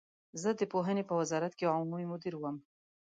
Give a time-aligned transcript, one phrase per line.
[0.41, 2.57] زه د پوهنې په وزارت کې عمومي مدیر وم.